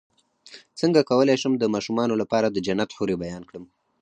څنګه 0.79 1.07
کولی 1.09 1.35
شم 1.41 1.53
د 1.57 1.65
ماشومانو 1.73 2.13
لپاره 2.21 2.47
د 2.49 2.57
جنت 2.67 2.89
حورې 2.97 3.15
بیان 3.23 3.43
کړم 3.49 3.63